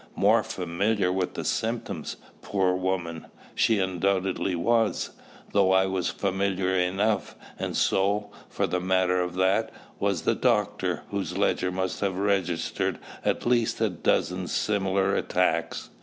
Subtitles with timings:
[0.15, 5.11] More familiar with the symptoms, poor woman, she undoubtedly was,
[5.53, 9.69] though I was familiar enough; and so, for the matter of that,
[9.99, 15.91] was the doctor, whose ledger must have registered at least a dozen similar "attacks."